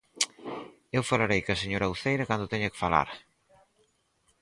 Eu 0.97 1.01
falarei 1.11 1.39
coa 1.45 1.61
señora 1.63 1.91
Uceira 1.95 2.27
cando 2.29 2.51
teña 2.53 2.71
que 2.71 2.81
falar. 2.83 3.09